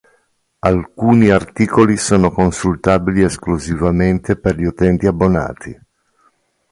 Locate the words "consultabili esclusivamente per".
2.31-4.55